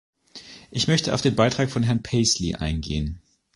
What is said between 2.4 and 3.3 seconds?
eingehen.